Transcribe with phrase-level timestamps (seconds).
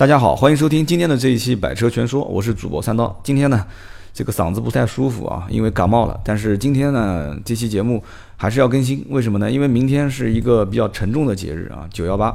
[0.00, 3.14] 大家好，欢迎收听今天的这一期《百车全说》，我是主播三刀。
[3.22, 3.66] 今天呢，
[4.14, 6.18] 这个嗓子不太舒服啊，因为感冒了。
[6.24, 8.02] 但是今天呢，这期节目
[8.34, 9.50] 还是要更新，为什么呢？
[9.50, 12.34] 因为明天是一个比较沉重的节日啊，九幺八。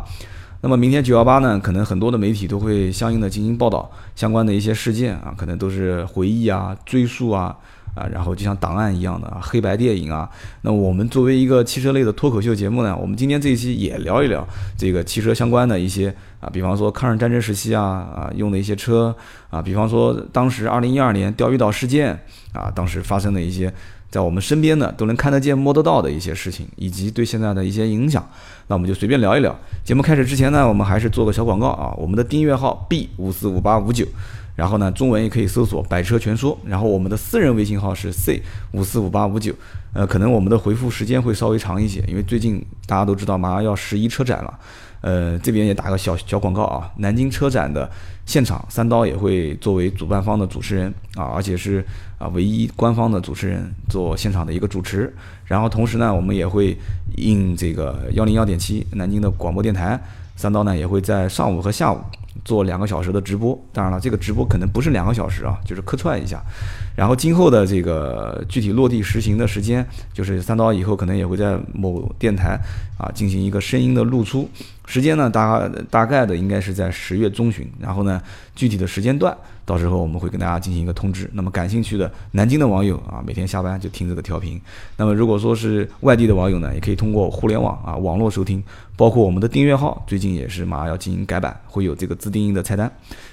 [0.62, 7.58] 那么明天九幺八呢，可能很多的媒体都会相应的进行报道，相关的一些事件啊，可能都是回忆啊、追溯啊。
[7.96, 10.30] 啊，然后就像档案一样的，黑白电影啊。
[10.62, 14.46] 那我们作为一个汽车类的脱口秀节目呢，我们今天这一期也聊一聊
[14.78, 19.16] 这个汽车相关的一些啊，比方说抗日战争时期啊啊用的一些车
[19.50, 22.12] 啊，比方说当时二零一二年钓鱼岛事件
[22.52, 23.74] 啊，当时发生的一些
[24.10, 28.28] 在我们身边的都能看得见摸得到的一些事情，以及对现在的一些影响。
[28.68, 29.56] 那我们就随便聊一聊。
[29.84, 34.06] 节目开始之前呢，我们还是做个小广告啊，我们的订阅号 B 五四五八五九。
[34.56, 36.58] 然后呢，中文也可以搜索“百车全说”。
[36.66, 39.54] 然后我们的私人微信号是 C 五四五八五九。
[39.92, 44.60] 呃，可能我们的回复时间会稍微长一些，因为最近大家都知道马上要十一车展了。
[45.02, 47.90] 呃，这边也打个小小广告啊，南京车展的
[48.26, 51.86] 现场，三刀也会作为主办方的主持人啊，而且是
[52.18, 55.14] 啊唯一官方的主持人做现场的一个主持。
[55.44, 56.76] 然后同时呢，我们也会
[57.18, 60.00] 应这个幺零幺点七南京的广播电台，
[60.36, 62.00] 三刀呢也会在上午和下午。
[62.44, 66.44] 做两个小时的直播，当然了，这个直播可能不是两个小时啊，就是客串一下。
[66.94, 72.60] 然后今后的这个具体落地实行的时间，就是三刀以后可能也会在某电台
[73.00, 74.50] 啊进行一个声音的露出。
[74.86, 77.70] 时间呢，大大概的应该是在十月中旬。
[77.80, 78.22] 然后呢，
[78.56, 81.30] 具体的时间段，到时候我们会跟大家进行一个通知。
[81.34, 84.62] 那么感兴趣的南京的网友啊，每天下班就听这个调频。
[84.98, 88.64] 那么如果说是外地的网友呢，也可以通过互联网啊网络收听，
[88.96, 92.92] 包括我们的订阅号，最近也是马上要进行改版，会有这个自定义的菜单，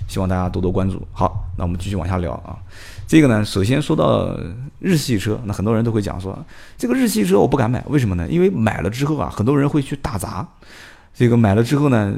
[0.08, 1.06] 希望大家多多关注。
[1.12, 2.56] 好，那我们继续往下聊啊。
[3.06, 4.34] 这个呢，首先说到
[4.78, 6.38] 日系车，那很多人都会讲说，
[6.78, 8.26] 这个日系车我不敢买，为什么呢？
[8.30, 10.48] 因为买了之后啊，很多人会去打砸。
[11.14, 12.14] 这个买了之后呢，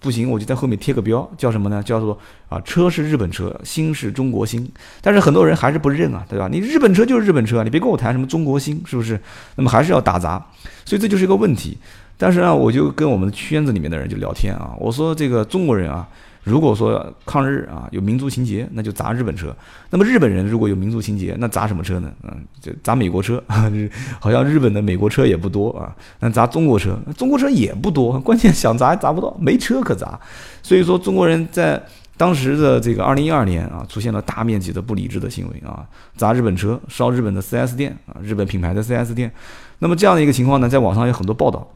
[0.00, 1.82] 不行，我就在后面贴个标，叫什么呢？
[1.82, 4.70] 叫做啊，车是日本车，心是中国心。
[5.00, 6.48] 但是很多人还是不认啊，对吧？
[6.50, 9.18] 你日本车就是日本车，你别跟我谈什么中国心，是不是？
[9.56, 10.44] 那么还是要打杂，
[10.84, 11.78] 所以这就是一个问题。
[12.16, 16.06] 但是呢，我就跟我们圈子里面的人就聊天啊，我说这个中国人啊。
[16.44, 19.48] 如果说抗日啊有民族情节，那就砸日本车；
[19.90, 22.12] 那么日本人如果有民族情节，那砸什么车呢？
[22.22, 23.42] 嗯，就砸美国车。
[24.20, 28.20] 好像日本的美国车也不多啊，那砸中国车，中国车也不多。
[28.20, 30.20] 关键想砸砸不到，没车可砸。
[30.62, 31.82] 所以说中国人在
[32.16, 35.84] 当时的这个二零一二年啊，出现了大面积的不理智的行为啊，
[36.16, 39.32] 砸日本车，烧日本的 4S 店啊，日本品牌的 4S 店。
[39.78, 41.66] 那么这样的一个情况呢，在网上有很多报道。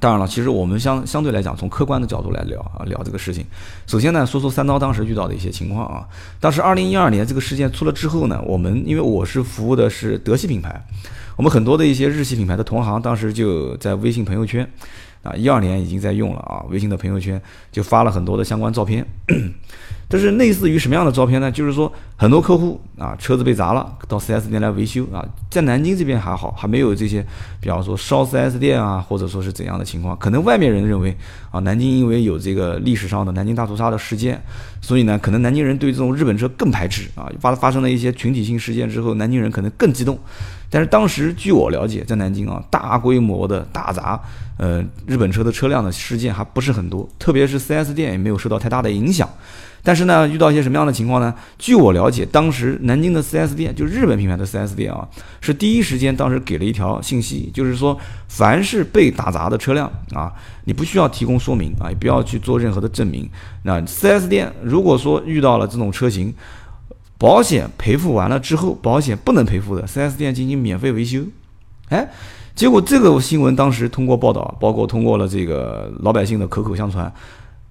[0.00, 3.44] 当然了，其实我们相相对来讲，从客观的角度来聊啊，聊这个事情。
[3.86, 6.08] 首先呢，说说三刀当时遇到的一些情况啊。
[6.40, 10.82] 当时二零一二年这个事件出了之后呢，我们因为我是服务的是德系品牌，
[11.36, 14.66] 我们很多的一些日系品牌的同行当时就在微信朋友圈，
[15.22, 17.40] 啊，一二年已经在用了啊，微信的朋友圈
[17.70, 19.06] 就发了很多的相关照片。
[20.10, 21.52] 就是类似于什么样的照片呢？
[21.52, 25.24] 就是说，很多客户啊，车子被砸了，到 4S 店来维修啊。
[25.48, 27.24] 在南京这边还好，还没有这些，
[27.60, 30.18] 比方说烧 4S 店啊，或者说是怎样的情况。
[30.18, 31.16] 可能外面人认为
[31.52, 34.42] 啊，南京因为有这个历史上的南京大屠杀的事件，
[34.80, 37.30] 所以呢，可能南京人对这种日本车更排斥啊。
[37.38, 40.18] 发发生了一些群体性事件之后，南京人可能更激动。
[40.68, 44.20] 但是当时据我了解，在南京啊，大规模的大砸
[44.58, 49.28] 呃日本车的车辆的事件还不是很多，特别是 4S 店也没有受到太大的影响。
[49.82, 51.34] 但是呢，遇到一些什么样的情况呢？
[51.58, 55.08] 据我了解，当时南京的 4S 店，就日本品牌的 4S 店啊，
[55.40, 57.98] 是第一时间当时给了一条信息，就是说，
[58.28, 60.32] 凡是被打砸的车辆啊，
[60.64, 63.28] 你不需要提供说明啊，也不要去做任何的证明。
[63.62, 66.34] 那 4S 店如果说遇到了这种车型，
[67.16, 71.20] 保险赔付完了之后，保险不能赔付的，4S 店进行免费维修。
[71.88, 72.08] 哎，
[72.54, 77.10] 结果这个新闻当时通过报道，包括通过了这个老百姓的口口相传。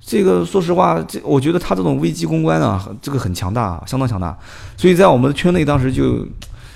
[0.02, 4.36] 这个说实话，这我觉得他这种危机公关啊，这个很强大，相当强大。
[4.76, 6.26] 所以在我们圈内，当时就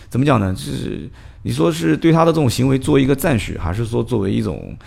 [0.10, 0.54] 怎么讲呢？
[0.54, 1.10] 就是
[1.42, 4.78] 你说是对他的这种行为做一个赞许，还是说作为一种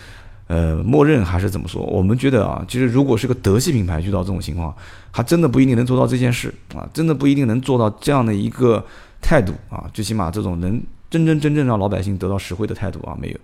[0.46, 1.82] 呃默认，还是怎么说？
[1.82, 4.72] 我们觉得啊，其实如果是个德系品牌遇到这种情况，
[5.10, 8.84] 还真的不一定能做到这件事啊，真的不一定能做到这样的一个
[9.20, 9.84] 态度啊。
[9.92, 10.80] 最起码这种能
[11.10, 13.38] 真真正正让老百姓得到实惠的态度啊，没有。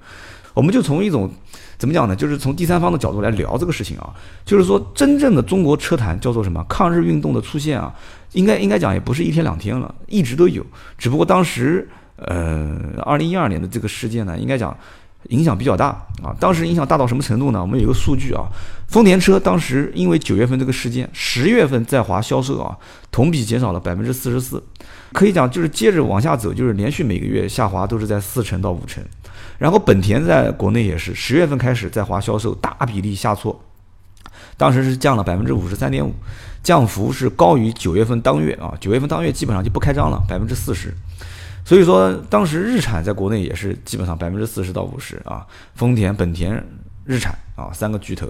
[0.54, 1.30] 我们就从一种
[1.78, 2.14] 怎么讲呢？
[2.14, 4.10] 就是从第三方的角度来聊这个事情啊。
[4.44, 6.64] 就是说，真正的中国车坛叫做什么？
[6.68, 7.92] 抗日运动的出现啊，
[8.32, 10.64] 应该应该讲也不是一天两天了，一直都有。
[10.98, 14.76] 只不过当时，呃，二零一二年的这个事件呢，应该讲
[15.28, 15.88] 影响比较大
[16.22, 16.34] 啊。
[16.38, 17.60] 当时影响大到什么程度呢？
[17.60, 18.46] 我们有个数据啊，
[18.88, 22.76] 丰田车当时因为九月份这个事件，十月份在华销售啊，
[23.10, 24.62] 同比减少了百分之四十四，
[25.12, 29.02] 可以讲就是接着往下走，就是连续每个月下滑都是在四成到五成。
[29.62, 33.62] 然后本田在国内也是十月份开始在华销售大比例下挫，
[34.56, 36.12] 当时是降了百分之五十三点五，
[36.64, 40.92] 降幅是高于九月份当月啊，九月份当月基本上就不开张了，百分之四十。
[41.64, 46.60] 所以说，当时日产在国内也是基本上百分之四十到五十啊，丰田、本田、
[47.04, 48.26] 日产啊三个巨头。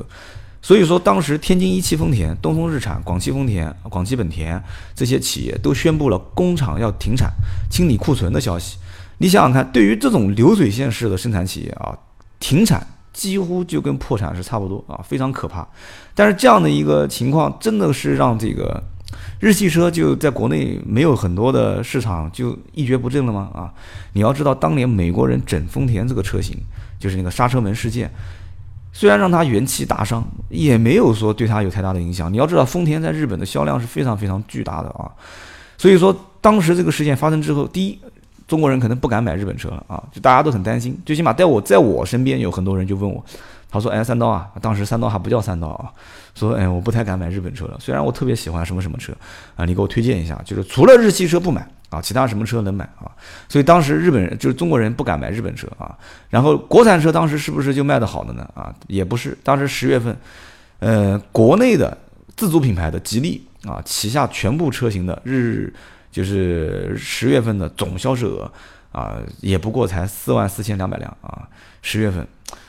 [0.61, 4.63] 所以说，当时天津一汽丰田、东风日产、广汽丰田、广汽本田
[4.95, 7.33] 这些企业都宣布了工厂要停产、
[7.71, 8.77] 清理库存的消息。
[9.23, 11.97] 你想想看，对于这种流水线式的生产企业啊，
[12.41, 15.65] 停产几乎就跟破产是差不多啊，非常可怕。
[16.13, 18.83] 但是这样的一个情况，真的是让这个
[19.39, 23.49] 日系车就在国内没有很多的市场就一蹶不振了吗？
[23.55, 23.73] 啊，
[24.15, 26.59] 你要知道，当年美国人整丰田这个车型，
[26.99, 28.11] 就是那个刹车门事件。
[28.93, 32.31] 虽然让他元气大伤，也没有说对他有太大的影响。
[32.33, 35.09] 你要知道，丰田在日本的销量是非常非常巨大的啊。
[35.79, 37.99] 所以说，当时这个事件发生之后，第一，
[38.53, 40.95] 中国人可能不敢买日本车了啊，就大家都很担心。
[41.07, 43.25] 最起码在我在我身边有很多人就问我，
[43.71, 45.91] 他说：“哎，三刀啊，当时三刀还不叫三刀啊，
[46.35, 47.79] 说哎，我不太敢买日本车了。
[47.81, 49.11] 虽然我特别喜欢什么什么车
[49.57, 53.09] 啊，你给我推荐一下，就是除了日系车不买。”啊，其他什么车能买啊？
[53.49, 55.97] 所以当时日本人就是中国人不敢买日本车啊。
[56.29, 58.47] 然后国产车当时是不是就卖得好的呢？
[58.55, 59.37] 啊，也不是。
[59.43, 60.15] 当时十月份，
[60.79, 61.97] 呃，国内的
[62.37, 65.73] 自主品牌的吉利啊，旗下全部车型的日
[66.13, 68.53] 就是十月份的总销售额
[68.93, 71.49] 啊，也不过才四万四千两百辆啊。
[71.81, 72.25] 十月份，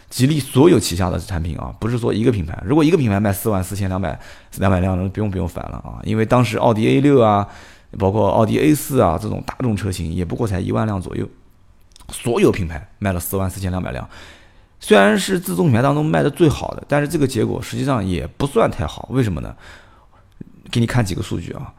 [0.10, 4.20] 吉利所有旗下的产品啊，不是说一个品牌，如果一个品牌卖四万四千两百
[4.58, 7.48] 两百辆，那不用不用烦了啊，因为当时奥迪 A 六啊。
[8.00, 11.30] 包括奥迪 A 四啊这种大众车型，也不过才一万辆左右，
[12.10, 14.10] 所有品牌卖了四万四千两百辆，
[14.80, 19.08] 虽然是自主品牌当中卖的最好的，但是这个结果实际上也不算太好。
[19.12, 19.56] 为什么呢？
[20.72, 21.72] 给你看几个数据啊，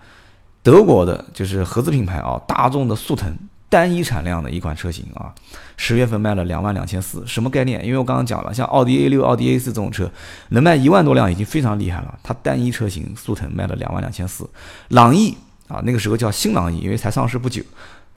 [0.65, 3.33] 德国的就是合资品牌啊，大众的速腾
[3.69, 5.33] 单一产量的一款车型啊，
[5.77, 7.85] 十月份卖了两万两千四，什么概念？
[7.85, 10.11] 因为我刚刚讲了，像奥迪 A 六、奥迪 A 四这种车
[10.49, 14.49] 能卖一万多辆已经非常厉害了，它单一车型速腾卖了两万两千四，
[14.89, 15.37] 朗逸。
[15.67, 17.63] 啊，那个时候叫新朗逸，因为才上市不久，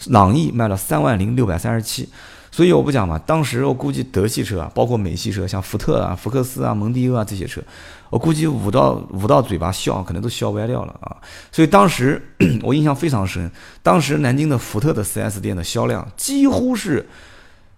[0.08, 2.08] 朗逸卖了三万零六百三十七，
[2.57, 7.62] 所以我不讲嘛，当时我估计德系车啊，包括美系车，像福特啊、福克斯啊、蒙迪欧啊这些车，
[8.09, 11.18] 我估计捂到捂到嘴巴笑，可能都笑歪掉了啊。
[11.51, 12.19] 所以当时
[12.65, 13.51] 我印象非常深，
[13.83, 17.07] 当时南京的福特的 4S 店的销量几乎是，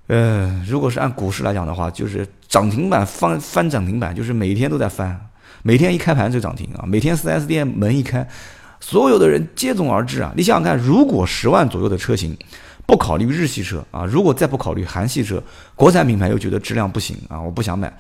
[0.08, 5.20] 呃，如果是按股市来讲的话，就是涨停板翻翻涨停板，就是每天都在翻，
[5.62, 8.26] 每天一开盘就涨停啊，每天 4S 店门一开。
[8.80, 10.32] 所有的人接踵而至啊！
[10.38, 12.38] 你想想看，如果十万左右的车型，
[12.90, 15.40] 不考虑日系车啊，如果再不考虑韩系车，
[15.76, 17.96] 国产品牌又觉得质量不行啊，我不想买。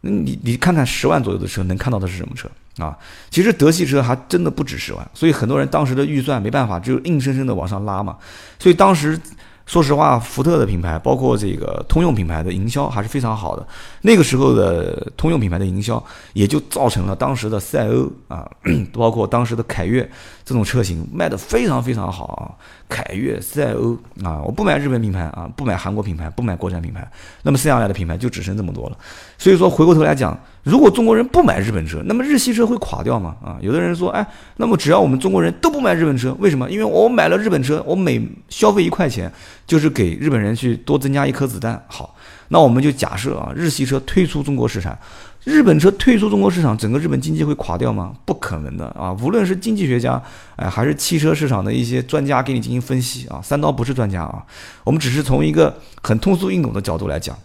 [0.00, 2.48] 那你你看看十万左右的车能看到的是什么车
[2.82, 2.96] 啊？
[3.28, 8.16] 其实德系车还真的不止十万，所以很多人当时的预算没办法，就硬生生的往上拉嘛。
[8.58, 9.20] 所以当时。
[9.64, 13.64] 说实话，福特的品牌，包括这个通用品牌的营销还是非常好的。
[14.00, 18.50] 那个时候的通用品牌的营销，也就造成了当时的赛欧啊，
[18.92, 20.06] 包括当时的凯越
[20.44, 22.52] 这种车型卖的非常非常好啊。
[22.88, 27.10] 凯越、赛欧啊，我不买日本品牌啊，不买韩国品牌，不买国产品牌，
[27.42, 28.98] 那么剩下来的品牌就只剩这么多了。
[29.38, 33.34] 所以说，回过头来讲，如果中国人不买日本车，那么日系车会垮掉吗？
[33.42, 36.70] 啊，有的人说，哎，那么只要我们中国人都不买日本车，为什么？
[36.70, 39.32] 因为我买了日本车，我每消费一块钱，
[39.66, 41.82] 就是给日本人去多增加一颗子弹。
[41.86, 42.14] 好，
[42.48, 44.98] 那我们就假设啊，日系车退出中国市场。
[45.44, 48.14] 日本车退出中国市场，整个日本经济会垮掉吗？
[48.24, 49.12] 不可能的啊！
[49.14, 50.22] 无论是经济学家，
[50.54, 53.40] 哎，还是汽车市场的一些专家给你进行分析啊。
[53.42, 54.46] 三刀不是专家啊，
[54.84, 57.36] 我们只是从一个很通俗易懂的角度来讲。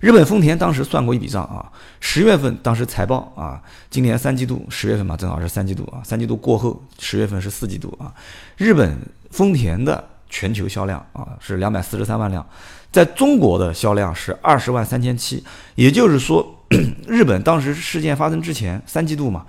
[0.00, 8.12] 日本丰田当时算过一笔账啊，十月份当时财报啊，今年三季度十月份嘛，正好是三季度啊，三季度过后十月份是四季度啊。
[8.56, 8.98] 日本
[9.30, 12.44] 丰田的全球销量啊是两百四十三万辆，
[12.90, 15.44] 在中国的销量是二十万三千七，
[15.76, 16.56] 也就是说。
[17.06, 19.46] 日本当时事件发生之前三季度嘛，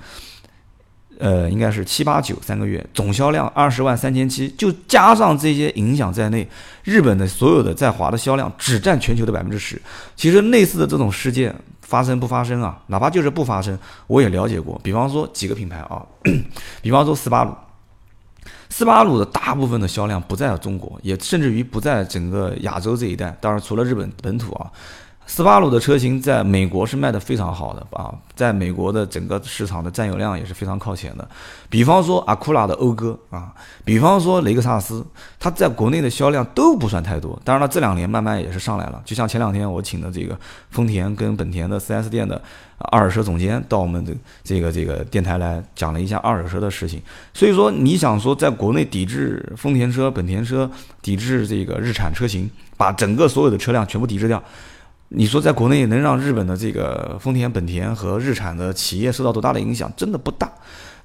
[1.18, 6.48] 呃，应该是七八九三个月，总销量二十万三千七，就加上这些影响在内，
[6.84, 9.82] 日本的所有的在华的销量只占全球的百分之十。
[10.16, 12.82] 其实类似的这种事件发生不发生啊？
[12.88, 14.80] 哪怕就是不发生，我也了解过。
[14.82, 16.02] 比方说几个品牌啊，
[16.82, 17.54] 比方说斯巴鲁，
[18.70, 23.36] 斯巴鲁的大部分的销量不在中国，也甚至于不在整个亚洲这一带。
[23.42, 24.72] 当然，除了日本本土啊。
[25.30, 31.26] 斯巴鲁的车型在美国是卖的非常好的啊，在美国的整个市场的占有量也是非常靠前的。
[31.70, 33.54] 比方说阿库拉的讴歌啊，
[33.86, 35.06] 比方说雷克萨斯，
[35.40, 37.40] 它在国内的销量都不算太多。
[37.46, 39.00] 当然了，这两年慢慢也是上来了。
[39.06, 40.36] 就像前两天我请的这个
[40.72, 42.42] 丰田跟本田的 4S 店的
[42.80, 44.12] 二手车总监到我们的
[44.44, 47.00] 这个这个电台来讲了一下二手车的事情。
[47.36, 50.68] 所以说，你想说在国内抵制丰田车、本田车，
[51.04, 54.44] 抵制这个日产车型，把整个所有的车辆全部抵制掉？
[55.10, 59.92] 你说在国内能让日本的这个丰田、本田和日产的企业受到多大的影响？
[59.98, 60.52] 真的不大。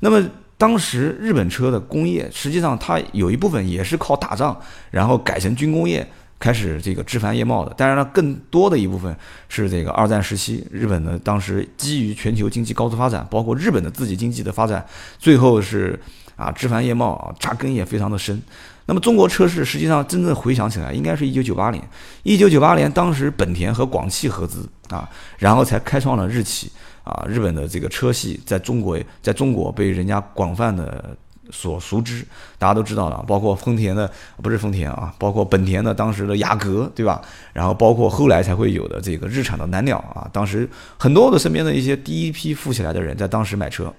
[0.01, 0.23] 那么
[0.59, 4.57] 当时日本车的工业，实际上它有一部分也是靠打仗，
[4.91, 6.07] 然后改成军工业，
[6.39, 7.73] 开始这个枝繁叶茂的。
[7.75, 9.17] 当然了，更多的一部分
[9.49, 14.85] 是这个二战时期日本的当时基于全球经济高速发展，包括日本的自己经济的发展，
[15.19, 15.99] 最后是
[16.37, 18.41] 啊枝繁叶茂啊，扎根也非常的深。
[18.87, 21.83] 那么中国车市实际上真正回想起来，应该是一九九八年。
[22.23, 26.71] 一九九八年，当时本田和广汽合资啊，然后才开创了日企
[27.03, 31.17] 啊，日本的这个车系在中国在中国被人家广泛的
[31.51, 32.27] 所熟知。
[32.59, 34.11] 大家都知道了，包括丰田的
[34.43, 37.23] 不是丰田啊，包括本田的当时的雅阁，对吧？
[37.55, 43.91] 然后包括后来才会有的这个日产的蓝鸟啊，当时很多的身边的一些第一批富起来的人，在当时买车。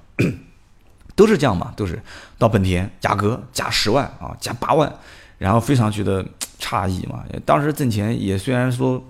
[1.15, 2.01] 都是这样嘛，都是
[2.37, 4.91] 到本田雅阁加十万啊，加八万，
[5.37, 6.25] 然后非常觉得
[6.59, 7.23] 诧异嘛。
[7.45, 9.03] 当时挣钱也虽然说，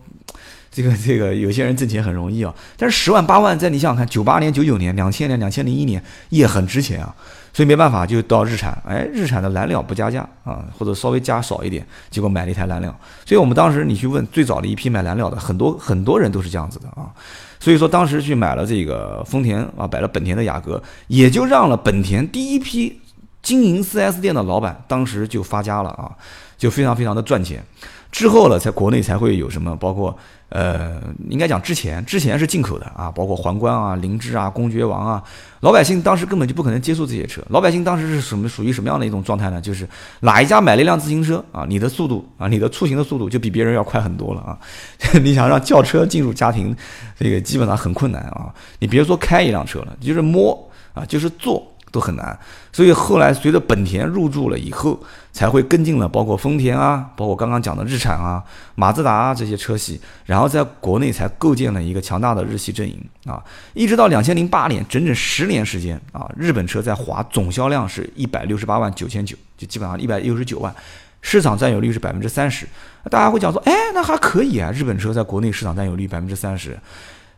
[0.72, 7.16] 这个这个有些人挣钱很容易啊，但是十万八万在你想想看，九八年、九九年、两千年、两千零一年也很值钱啊。
[7.54, 12.94] 所以没办法，就到日产，哎，日产的蓝鸟不加价啊，或者稍微加少一点，结果买了一台蓝鸟。
[13.26, 17.08] 所以我们当时你去问最早的一批买蓝鸟的，很多很多人都是这样子的啊。
[17.66, 23.02] 所以说当时去买了这个丰田啊，买了本田的雅阁，也就让了本田第一批
[23.42, 26.12] 经营 4S 店的老板当时就发家了啊，
[26.60, 27.66] 就非常非常的赚钱。
[28.16, 30.18] 之后了，在国内才会有什么，包括。
[30.50, 35.22] 呃，应该讲之前，之前是进口的啊，包括皇冠啊、凌志啊、公爵王啊，
[35.60, 37.42] 老百姓当时根本就不可能接触这些车。
[37.50, 39.60] 老百姓当时是什么属于什么样的一种状态呢？
[39.60, 39.90] 就是
[40.22, 44.58] 哪一家买了一辆自行车啊，你的速度啊，你的出行的速度就比别人要快很多了啊。
[45.22, 46.74] 你想让轿车进入家庭，
[47.20, 48.54] 这个基本上很困难啊。
[48.80, 50.58] 你别说开一辆车了，就是摸
[50.94, 51.70] 啊，就是坐。
[51.96, 52.38] 都很难，
[52.74, 58.44] 所以后来随着本田入驻了以后，才会跟进了，包括丰田啊，包括刚刚讲的日产啊、
[58.76, 63.42] 马自达啊这些车系，然后在国内才构建了一个强大的日系阵营啊。
[63.74, 70.76] 一直到两千零八年，整整十年时间啊，日本车在华总销量是一百六十八万九千九，就基本上一百六十九万，
[71.22, 72.68] 市场占有率是百分之三十。
[73.10, 76.78] 大家会讲说，哎，那还可以啊，日本车在国内市场占有率百分之三十。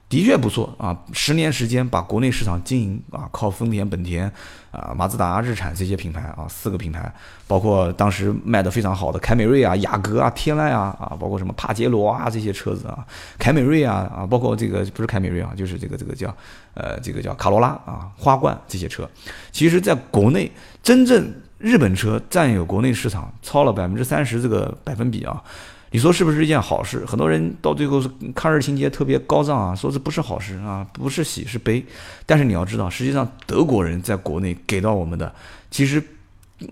[0.09, 0.97] 的确不错啊！
[1.11, 4.31] 十年时间把国内市场经营啊，靠丰田、本田
[4.71, 7.13] 啊、马自达、日产这些品牌啊，四个品牌，
[7.45, 13.05] 包括当时卖的非常好的凯美瑞啊、雅阁啊、天籁啊啊，包括什么帕杰罗啊这些车子啊，
[13.37, 16.33] 凯美瑞啊啊，包括这个不是凯美瑞啊，就是这个这个叫
[16.73, 19.09] 呃这个叫卡罗拉啊、花冠这些车，
[19.51, 20.49] 其实在国内
[20.81, 25.43] 真正日本车占有国内市场超了百分之三十这个百分比啊。
[25.91, 27.05] 你说是不是一件好事？
[27.05, 31.83] 很多人到最后是抗日情节特别高涨啊，说这不是好事啊，不是喜是悲。
[32.25, 35.33] 但是你要知道，实际上德国人在国内给到我们的，
[35.71, 36.03] 其实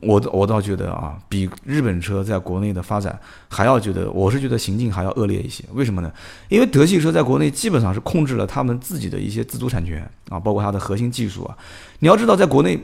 [0.02, 3.18] 我我倒觉得啊，比日本车在国内的发展
[3.48, 5.64] 还要觉得，我是觉得行径还要恶劣一些。
[5.72, 6.12] 为什么呢？
[6.50, 11.58] 因为德系车在国内基本上是控制了他们自己的一些自主产权啊，包括它的核心技术啊。
[12.00, 12.78] 你要知道，在国内，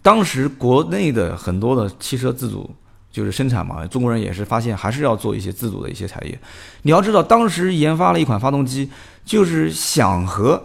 [0.00, 2.74] 当时国内的很多的汽车自主。
[3.14, 6.36] 就是生产嘛，中国人也是发现还是要做一些自主的一些产业。
[6.82, 8.90] 你要知道，当时研发了一款发动机，
[9.24, 10.60] 就是想和，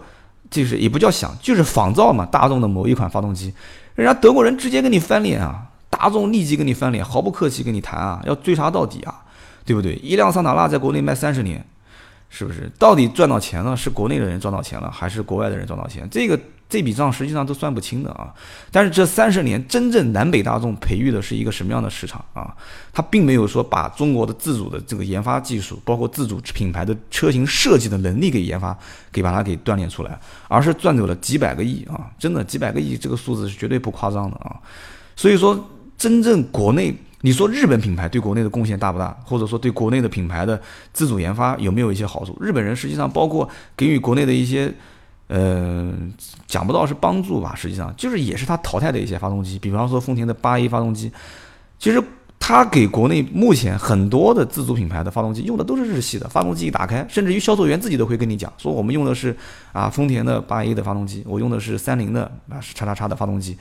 [0.50, 3.54] 就是也不叫想，就是仿造嘛，大众的某一款发动机，
[3.94, 9.22] 人家德国人直接跟你翻脸啊，大众立即跟你翻脸，毫不客气跟你谈啊，要追查到底啊，
[9.64, 9.94] 对不对？
[9.98, 11.64] 一辆桑塔纳在国内卖三十年，
[12.32, 12.68] 是不是？
[12.80, 16.08] 到底赚到钱了，是国内的人赚到钱了，还是国外的人赚到钱？
[16.10, 16.40] 这个。
[16.70, 18.32] 这笔账实际上都算不清的啊，
[18.72, 22.56] 但是这三十年真正南北大众培育的是一个什么样的市场啊？
[22.94, 28.78] 它并没有说把中国的自主的这个研发技术，包括自主品牌的车型设计的能力给研发，
[29.12, 32.08] 给把它给锻炼出来，而是赚走了几百个亿啊！
[32.20, 34.56] 真的几百个亿这个数字是绝对不夸张的啊！
[35.16, 39.10] 所以说，真正国内你说日本品牌对国内的贡献大不大？
[39.26, 40.62] 或者说对国内的品牌的
[40.94, 42.38] 自主研发有没有一些好处？
[42.40, 44.72] 日本人实际上包括给予国内的一些。
[45.30, 45.94] 呃，
[46.48, 51.12] 讲不到是帮助吧，实际上就是也是它淘汰的一些发动机，比方说丰田的八 A 发动机，
[51.78, 52.04] 其实
[52.40, 59.38] 它给国内目前很多的自主品牌的发动机用的都是日系的，发动机一打开，甚至于销售员自己都会跟你讲，说我们用的是
[59.72, 63.56] 啊丰田的八 A 的发动机，我用的是三菱的啊是叉叉叉的发动机。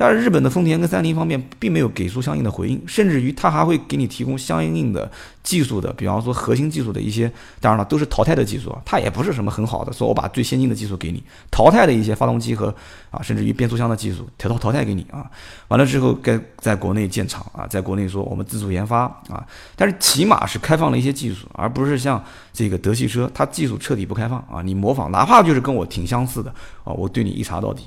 [0.00, 5.10] 但是日本的丰田跟三菱方面并没有给出相应的回应，甚至于他还会给你提供相应的
[5.42, 7.28] 技术的，比方说核心技术的一些，
[7.60, 12.72] 当然了都是淘汰的技术啊，它也不是什么很好的，说我把最先进的技术给你，淘汰的一些发动机和
[13.10, 15.28] 啊甚至于变速箱的技术淘淘汰给你啊，
[15.66, 27.82] 完了之后该在国内建厂啊，在国内说我们自主研发啊，但是起码是开放了一些技术，而不是像这个德系车，它技术彻底不开放啊，你模仿哪怕就是跟我挺相似的啊，我对你一查到底。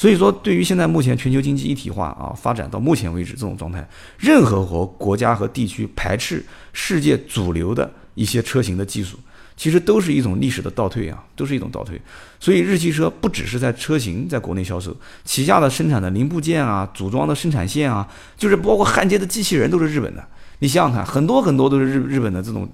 [0.00, 6.42] 所以说，对于现在目前全球经济一体化啊发展到目前为止这种状态，任何国国家和地区排斥
[6.72, 9.18] 世界主流的一些车型的技术，
[9.58, 12.00] 其实都是一种历史的倒退啊，都是一种倒退。
[12.38, 20.24] 所以日系车不只是在车型在国内销售，旗下的生产的零部件啊、组装的生产线啊，就是包括焊接的机器人都是日本的。
[20.60, 22.66] 你想想看，很多很多都是日日本的这种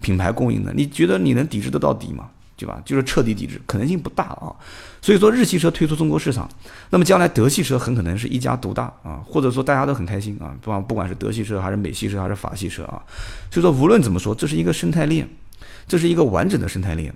[0.00, 2.30] 品牌供应的，你觉得你能抵制得到底吗？
[2.56, 2.80] 对吧？
[2.84, 4.54] 就是彻底抵制，可能性不大啊。
[5.02, 6.48] 所以说日系车退出中国市场，
[6.90, 13.02] 那么将来德系车很可能是一家独大啊，或者说大家都很开心啊，不管不管是德系车还是美系车还是法系车啊。
[13.50, 15.28] 所以说无论怎么说，这是一个生态链，
[15.86, 17.14] 这是一个完整的生态链。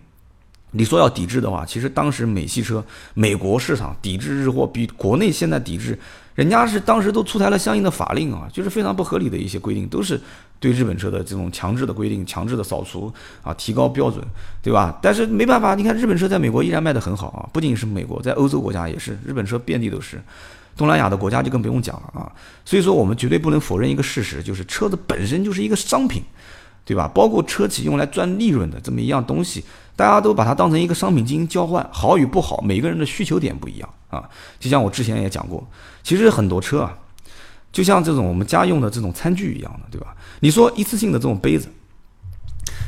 [0.70, 5.98] 你说要抵制的话，其实当时美系车美国市场抵制日货比国内现在抵制。
[6.34, 10.20] 人家是当时都出台了相应的法令啊，就是非常不合理的一些规定，都是
[10.60, 13.12] 对日本车的这种强制的规定、强制的扫除
[13.42, 14.24] 啊，提高标准，
[14.62, 14.98] 对吧？
[15.00, 20.20] 但是没办法，你看日本车在美国依然卖得很好啊，不仅是美国，在欧洲国家也是，日本车遍地都是，
[20.76, 22.32] 东南亚的国家就更不用讲了啊。
[22.64, 26.22] 所以说，我们绝对不能否认一个事实，就是车子本身就是一个商品，
[26.84, 27.10] 对吧？
[27.14, 29.64] 包括车企用来赚利润的这么一样东西。
[29.94, 34.22] 大家都把它当成一个商品进行交换，好与不好，每个人的需求点不一样啊。
[34.60, 35.66] 就像我之前也讲过，
[36.04, 36.96] 其实很多车啊，
[37.78, 40.08] 就像这种我们家用的这种餐具一样的，对吧？
[40.40, 41.68] 你说一次性的这种杯子，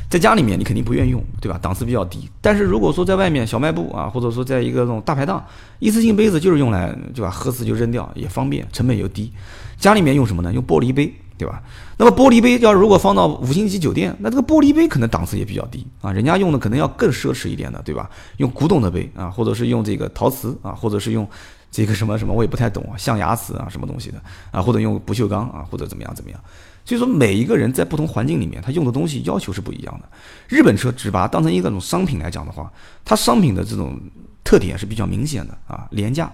[0.09, 1.57] 在家里面你肯定不愿意用，对吧？
[1.61, 2.29] 档次比较低。
[2.41, 5.41] 但是如果说在外面小卖部啊，或者说在一个这种大排档，
[5.79, 7.29] 一次性杯子就是用来对吧？
[7.31, 9.31] 喝死就扔掉，也方便，成本又低。
[9.79, 10.51] 家里面用什么呢？
[10.51, 11.13] 用玻璃杯。
[11.37, 11.59] 对吧？
[11.97, 18.07] 那么玻璃杯要如果放到五星级酒店，那这个玻璃杯可能档次也比较低啊，人家用的可能要更奢侈一点的，对吧？
[18.37, 21.27] 用古董的杯啊，或者是用这个陶瓷啊，或者是用
[21.71, 26.39] 这个什么什么，我也不太懂啊，象牙瓷啊，什么东西的啊，或者用不锈钢啊，或者怎么样怎么样。
[26.83, 30.09] 所以说，每一个人在不同环境里面，他用的东西要求是不一样的。
[30.47, 32.71] 日本车只把它当成一个种商品来讲的话，
[33.05, 33.97] 它商品的这种
[34.43, 36.29] 特点是比较明显的啊，廉价。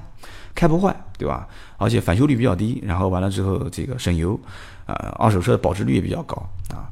[0.55, 1.47] 开不坏，对吧？
[1.77, 4.39] 而且返修率比较低，然后完了之后这个省油，
[4.87, 6.35] 啊，二手车的保值率也比较高
[6.69, 6.89] 啊。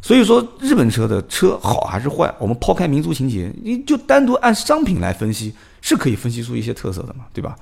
[0.00, 7.56] 所以说日本车的车好还是坏，我们抛开民族情节，你就单独按商品来分析，是可以分析出一些特色的嘛，对吧？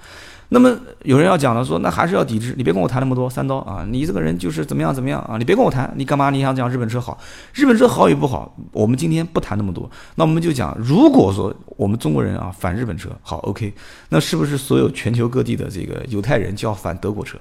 [0.48, 3.84] 那么有人要讲了，说那还是要抵制，你别跟我谈那么多三刀啊！
[3.90, 5.36] 你这个人就是怎么样怎么样啊！
[5.38, 6.30] 你别跟我谈，你干嘛？
[6.30, 7.18] 你想讲日本车好？
[7.52, 9.90] 日本车好与不好，我们今天不谈那么多。
[10.14, 13.74] 那我们就讲，如果说我们中国人啊反日本车好，OK，
[14.08, 17.36] 那是不是所有全球各地的这个犹太人就要反德国车？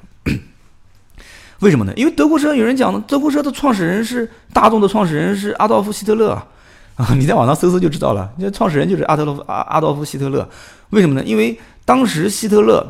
[1.60, 1.94] 为什么呢？
[1.96, 6.48] 因为德国车有人讲呢，德国车的创始人是大众的创始人是阿道夫希特勒啊！
[6.96, 10.48] 啊， 你在网上搜搜就知道了，这创始人就是阿德洛夫阿阿道夫希特勒。
[10.92, 11.24] 为什么呢？
[11.26, 12.86] 因为当时希特勒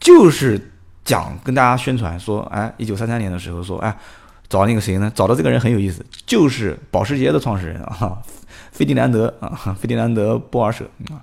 [0.00, 0.70] 就是
[1.04, 3.96] 讲跟大家宣传说，哎，一九三三年的时候说，哎，
[4.48, 5.10] 找那个谁呢？
[5.14, 8.18] 找的这个人很有意思，就是保时捷的创始人啊，
[8.72, 11.20] 费迪南德啊，费迪南德波尔舍啊，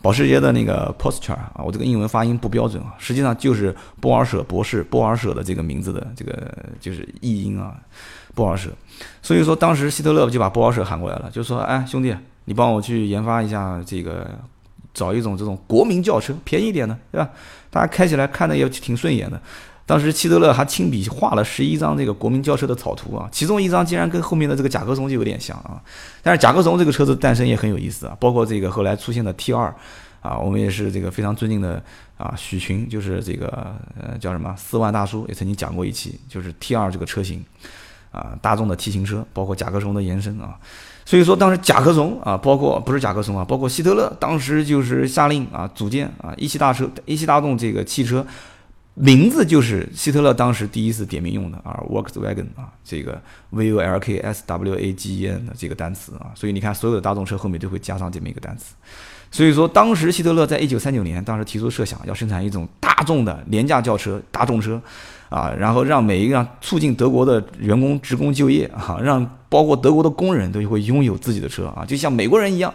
[0.00, 7.74] 保时捷的那个 Porsche 啊，我这个英文发音不标准啊，实际上就是波尔舍博士，波尔舍的这个名字的这个就是译音啊，
[8.34, 8.70] 波尔舍。
[9.22, 14.26] 所以说当时希特勒就把波尔舍喊过来了，就说，哎，兄弟，你帮我去研发一下这个。
[14.94, 17.30] 找一种这种国民轿车，便宜点的，对吧？
[17.70, 19.40] 大家开起来看的也挺顺眼的。
[19.88, 25.80] 当时希特勒还亲笔画了十一张这个国民轿车的草图啊，其中一张竟然跟后面的这个甲壳虫就有点像啊。
[26.22, 29.74] 但是甲壳虫这个车子诞生也很有意思啊，包括这个后来出现的 T 二
[30.20, 31.82] 啊，我们也是这个非常尊敬的
[32.18, 33.46] 啊，许群就是这个
[33.98, 37.42] 呃叫什么四万大叔也曾经讲过一期，就是 T 二这个车型
[38.12, 40.54] 啊，大众的 T 型车，包括甲壳虫的延伸啊。
[41.06, 48.26] 所以说，当时甲壳虫啊，包括不是甲壳虫啊，包括希特勒当时就是下令啊，组建啊一汽大车、一汽大众这个汽车，
[48.98, 58.74] 名字就是希特勒当时第一次点名用的啊，Volkswagen 啊，这个 V O L K S W A G E N 的这个单词啊，所以你看，所有的大众车后面都会加上这么一个单词。
[59.30, 64.80] 所以说，当时希特勒在一九三九年，当时提出设想，要生产一种大众的廉价轿车、大众车。
[65.28, 72.72] 啊，然后让每一个让促进德国的员工职工就业啊，让包括德国的工人都会拥有自己的车啊，就像美国人一样。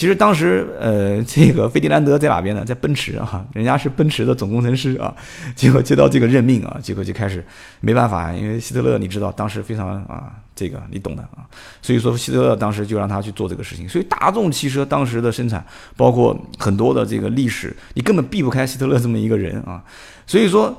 [0.00, 2.64] 其实当时呃，这个费迪南德在哪边呢？
[2.64, 5.14] 在奔驰啊，人家是奔驰的总工程师啊。
[5.54, 7.44] 结果接到这个任命啊，结果就开始
[7.80, 11.44] 没办法，因为希特勒你知道当时非常啊，这个你懂的啊。
[11.82, 13.86] 所以说希特勒当时就让他去做这个事情。
[13.86, 15.62] 所以大众汽车当时的生产，
[15.98, 19.84] 包括很多的这个历史，你根本避不开希特勒这么一个人啊。
[20.26, 20.74] 所以说。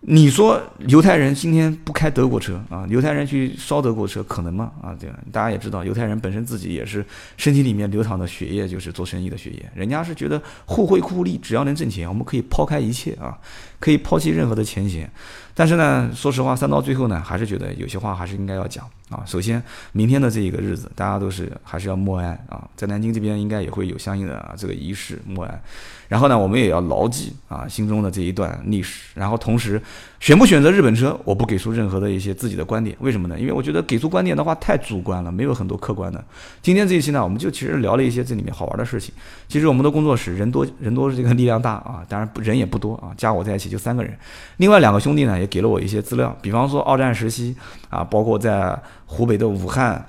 [0.00, 2.86] 你说犹太人今天不开德国车啊？
[2.88, 4.70] 犹太人去烧德国车可能吗？
[4.80, 7.04] 啊，对，大家也知道，犹太人本身自己也是
[7.36, 9.68] 身体里面流淌的血液，就是做生意的血液。
[9.74, 13.36] 人家是觉得互惠互利，只要能挣钱，我们可以抛开一切啊，
[13.80, 15.10] 可以抛弃任何的前嫌。
[15.54, 19.22] 但是呢，说实话，三到最后呢，还是觉得有些话还是应该要讲啊。
[19.26, 25.62] 首先，明天的这一个日子，大家都是还是要默哀啊，在南京这边应该也会有相应的这个仪式默哀。
[26.08, 29.10] 然后呢，我们也要牢记啊心中的这一段历史。
[29.14, 29.82] 然后同时，
[30.20, 32.96] 选不选择日本车，我不给出任何的一些自己的观点。
[33.00, 33.36] 为什么呢？
[33.36, 36.24] 因为我觉得给出观点的话太主观了，没有很多客观的。
[36.62, 39.12] 今天这一期呢，我们就其实聊了一些这里面好玩的事情。
[39.48, 44.16] 其实我们的工作室人多人多，这个力量大啊，当然人也不多啊，加我在一起就三个人。
[44.58, 47.56] 另外两个兄弟呢，也给了我一些资料，比方说二战时期
[47.96, 50.04] 啊，包括在湖北的武汉。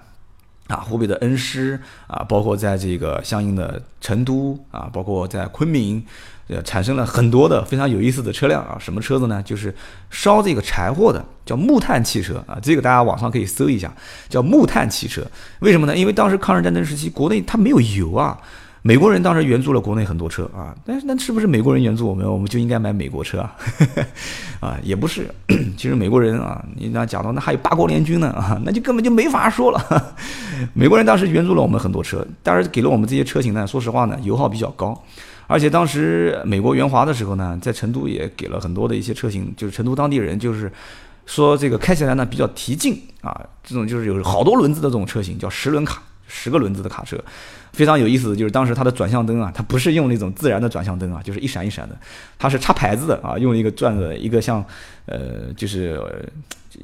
[0.67, 6.05] 啊，湖北的恩施啊，包括在这个相应的成都啊，包括在昆明，
[6.49, 8.75] 呃，产生了很多的非常有意思的车辆啊。
[8.77, 9.41] 什么车子呢？
[9.41, 9.73] 就是
[10.09, 12.59] 烧这个柴火的，叫木炭汽车啊。
[12.61, 13.89] 这个大家网上可以搜一下，
[14.27, 15.25] 叫木炭汽车。
[15.59, 15.95] 为什么呢？
[15.95, 18.37] 因为当时抗日战争时期，国内它没有油啊。
[18.83, 23.55] 美国人当时援助了国内很多车啊，但是那是不是美国人援助我们，我们就应该买美国车啊？
[24.61, 25.29] 啊，也不是，
[25.75, 30.15] 其实美国人啊，你那讲到那还有八国联军呢啊，那就根本就没法说了。
[30.73, 34.97] 美国人当时援助了我们很多车，但是给了我们这些车型呢，说实话呢，油耗比较高，
[35.47, 40.71] 而且当时美国援华的时候呢，在成都也给了很多的一些车型，就是成都当地人就是
[41.25, 47.17] 说这个开起来呢比较提劲啊，这种就是有好多轮子的这种车型叫十轮卡，十个轮子的卡车。
[47.77, 51.95] 非常有意思的就是当时它的转向灯啊，它不是用那种自然的转向灯啊，就是一闪一闪的，
[52.39, 54.65] 它是插牌子的啊，用一个转的一个像，
[55.05, 56.01] 呃，就是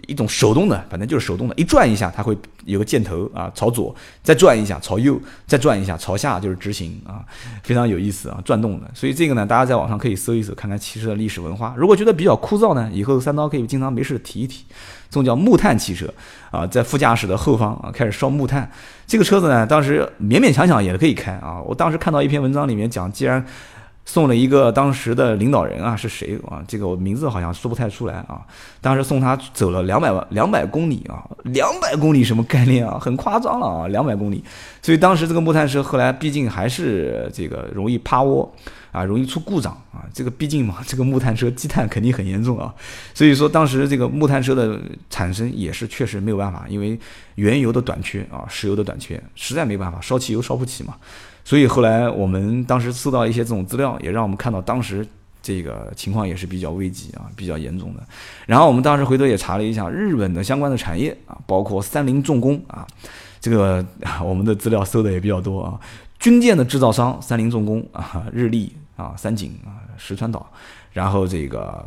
[0.07, 7.23] 一种手动的，反正就是手动的，一转一下它会有个箭头啊，朝左，再转一下朝右，再转一下朝下就是直行啊，
[7.63, 8.89] 非常有意思啊，转动的。
[8.93, 11.73] 所以这个呢，大家在网上可以搜一搜，看看汽车的历史文化。
[11.77, 14.65] 如果觉得比较枯燥呢，以后三刀可以经常没事提一提。
[15.09, 16.11] 这种叫木炭汽车
[16.49, 18.67] 啊，在副驾驶的后方啊，开始烧木炭。
[19.05, 21.61] 这个车子呢，当时勉勉强强也可以开啊。
[21.61, 23.45] 我当时看到一篇文章里面讲，既然
[24.05, 26.63] 送了一个当时的领导人啊，是谁啊？
[26.67, 28.41] 这个我名字好像说不太出来啊。
[28.81, 32.97] 当时送他走了两百万两百公里啊，两百公里什么概念啊？
[33.01, 34.43] 很夸张了啊，两百公里。
[34.81, 38.53] 所以当时这个木炭车后来毕竟还是这个容易趴窝。
[38.93, 40.05] 啊，容易出故障啊！
[40.13, 42.71] 这个毕竟嘛， 这个木炭车积碳肯定很严重啊。
[43.11, 46.99] 所以说，当时这个木炭车的产生也是确实没有办法，因为
[47.33, 50.95] 原油的短缺啊，石油的短缺，实在没办法，烧汽油烧不起嘛。
[51.43, 55.07] 所以后来我们当时搜到一些这种资料，也让我们看到当时
[55.41, 58.03] 这个情况也是比较危急啊，比较严重的。
[58.45, 62.87] 然后我们当时回头也查了一下日本的相关的产业啊，包括三菱重工啊，
[63.39, 63.85] 这个
[64.23, 65.79] 我们的资料搜的也比较多啊。
[66.19, 68.73] 军舰的制造商三菱重工啊，日立。
[68.95, 70.45] 啊，三井啊，石川岛，
[70.91, 71.83] 然后这个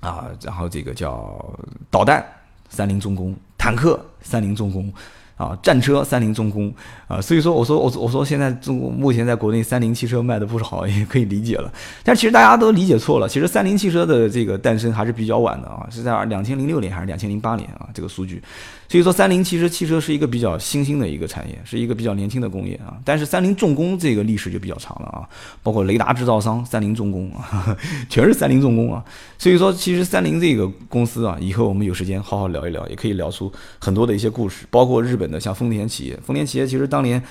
[0.00, 1.42] 啊，然后这个叫
[1.90, 2.22] 导弹，
[2.68, 4.92] 三菱重工，坦克，三菱重工。
[5.40, 6.70] 啊，战车三菱重工
[7.08, 11.72] 啊，所以说我说我说我说现在中国目前在国内三菱汽车卖的不是好，也可以理解了。
[12.04, 17.88] 但其实大家都理解错了，其实三菱汽车的这个诞生还是比较晚的啊，是在两千零六年还是两千零八年啊？
[17.94, 18.42] 这个数据。
[18.90, 22.98] 所以说三菱其实汽车是一个比较新兴的一个产业，是一个比较年轻的工业啊。
[23.04, 25.22] 但是三菱重工这个历史就比较长了啊，
[25.62, 27.76] 包括雷达制造商三菱重工啊，
[28.10, 29.04] 全是三菱重工啊。
[29.38, 35.38] 所以说其实三菱这个公司啊，以后我们有时间好好聊一聊，也可以聊出很多的一些故事，包括日本的。
[35.38, 37.22] 像丰田企业，丰田企业其实当年，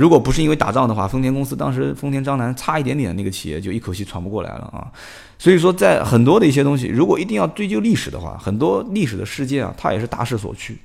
[0.00, 4.90] 如果不是因为打仗的话，丰田公司当时丰田章男差一点点，那个企业就一口气喘不过来了啊。
[5.38, 10.78] 所以说，在很多的一些东西，如果一定要追究历史的话，很多历史的事件啊，它也是大势所趋，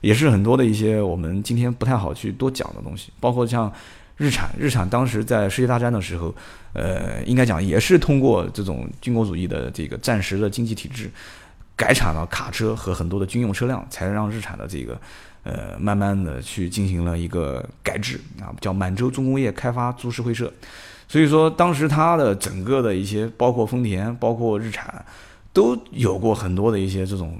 [0.00, 3.10] 也是很多的一些我们今天不太好去多讲的东西。
[3.18, 3.72] 包括像
[4.16, 6.32] 日产，日产当时在世界大战的时候，
[6.74, 11.10] 呃，应该讲也是通过这种军国主义的这个暂时的经济体制，
[11.74, 14.96] 改产了卡车和很多的军用车辆，才让日产的这个。
[15.44, 20.52] 呃，慢慢的去进行了一个改制啊，叫满洲重工业开发株式会社。
[21.06, 25.04] 所以说，当时它的整个的一些，包括丰田，包括日产，
[25.54, 27.38] 都有过很多的一些这种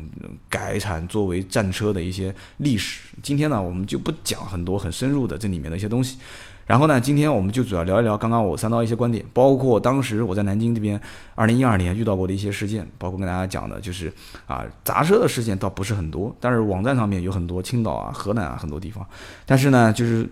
[0.48, 3.02] 改产作为战车的一些历史。
[3.22, 6.16] 今天呢，我们就不讲很多很深入的这里面的一些东西。
[6.64, 10.98] 然后呢，今天我们就主要聊一聊刚刚我三刀一些观点，包括当时我在南京这边，
[11.34, 14.10] 二零一二年遇到过的一些事件，包括跟大家讲的，就是
[14.46, 19.06] 啊砸车的事件倒不是很多，但是网站上面有很多青岛啊、河南啊很多地方，
[19.44, 20.26] 但是呢，就是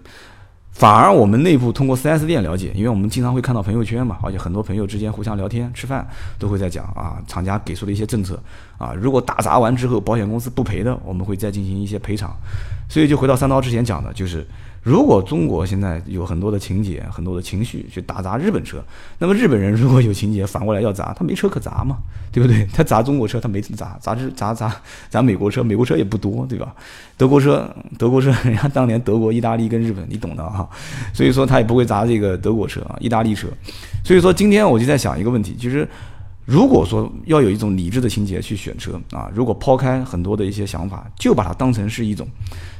[0.72, 6.06] 反而我们内部通过 4S 店了解，因为我们经常会看到朋友圈嘛，而且很多朋友之间互相聊天吃饭
[6.38, 8.42] 都会在讲啊，厂家给出的一些政策
[8.78, 12.34] 啊，如果打砸完之后保险公司不赔的，我们会再进行一些赔偿，
[12.88, 14.46] 所以就回到三刀之前讲的，就是。
[14.82, 18.82] 如果中国现在有很多的情节、很多的情绪去打砸日本车，
[19.18, 21.98] 那么日本人如果有情节反过来要砸，他没车可砸嘛，
[22.32, 22.66] 对不对？
[22.74, 24.74] 他砸中国车，他没砸，砸日砸砸
[25.08, 26.74] 砸美国车，美国车也不多，对吧？
[27.16, 30.68] 德国车，德国车，人家当年德国、意大利跟日本，你懂的哈，
[31.14, 33.46] 所以说他也不会砸这个德国车啊，意大利车。
[34.04, 35.88] 所以说今天我就在想一个问题，其实
[36.44, 42.26] 如果说要有一种理智的情节去选车啊，如果抛开很多的一些想法，就把它当成是一种，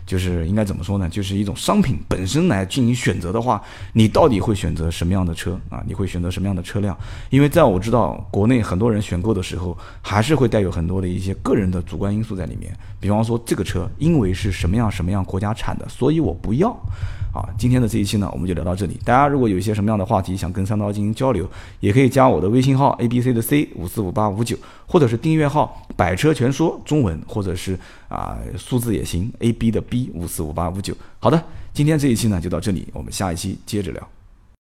[0.05, 1.09] 就是应该怎么说呢？
[1.09, 5.81] 就是一种商品本身来进行选择的话，你到底会选择什么样的车啊？
[5.87, 6.96] 你会选择什么样的车辆？
[7.31, 12.77] 因为在我知道国内很多人选购的时候，还是会带有很多的一些个人的主观因素在里面。
[12.98, 16.77] 比方说这个车因为是什么样什么样国家产的，所以我不要。
[17.35, 19.01] 好，今天的这一期呢，我们就聊到这里。
[19.07, 21.49] 大家如果有一些什么样的话题想跟三刀进行交流，
[21.81, 24.55] 也可以加我的微信号 A B C 的 C 五四五八五九，
[24.87, 30.95] 或者是订阅号“百车全说”中文，或者是啊数字也行 A B 的 B 五四五八五九。
[31.21, 31.42] 好的，
[31.73, 34.09] 今天这一期呢就到这里，我们下一期接着聊。